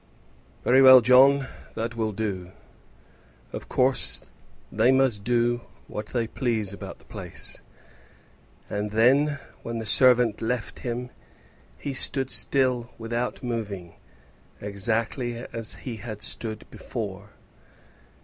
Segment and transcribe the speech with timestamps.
[0.63, 2.53] "Very well, John; that will do;
[3.53, 4.23] of course
[4.71, 7.61] they must do what they please about the place."
[8.67, 11.11] And then, when the servant left him,
[11.77, 13.93] he still stood without moving,
[14.59, 17.33] exactly as he had stood before.